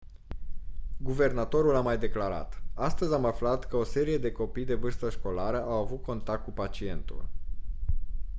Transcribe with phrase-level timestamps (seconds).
[0.97, 5.61] guvernatorul a mai declarat: «astăzi am aflat că o serie de copii de vârstă școlară
[5.61, 7.25] au avut contact cu pacientul».